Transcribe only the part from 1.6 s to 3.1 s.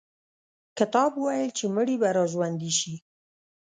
مړي به را ژوندي شي.